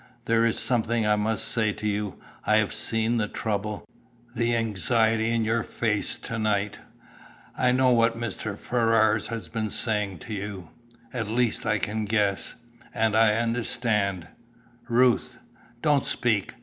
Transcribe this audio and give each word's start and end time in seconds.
There 0.25 0.45
is 0.47 0.57
something 0.57 1.05
I 1.05 1.15
must 1.15 1.45
say 1.47 1.71
to 1.73 1.85
you. 1.85 2.15
I 2.43 2.55
have 2.55 2.73
seen 2.73 3.17
the 3.17 3.27
trouble, 3.27 3.85
the 4.35 4.55
anxiety 4.55 5.29
in 5.29 5.45
your 5.45 5.61
face 5.61 6.17
to 6.21 6.39
night. 6.39 6.79
I 7.55 7.71
know 7.71 7.91
what 7.91 8.17
Mr. 8.17 8.57
Ferrars 8.57 9.27
has 9.27 9.47
been 9.47 9.69
saying 9.69 10.17
to 10.25 10.33
you; 10.33 10.69
at 11.13 11.27
least 11.27 11.67
I 11.67 11.77
can 11.77 12.05
guess, 12.05 12.55
and 12.95 13.15
I 13.15 13.35
understand." 13.35 14.27
"Ruth!" 14.89 15.37
"Don't 15.83 16.03
speak. 16.03 16.55